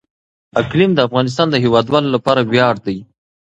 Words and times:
اقلیم 0.61 0.91
د 0.95 0.99
افغانستان 1.07 1.47
د 1.51 1.55
هیوادوالو 1.63 2.13
لپاره 2.15 2.41
ویاړ 2.51 2.75
دی. 2.85 2.97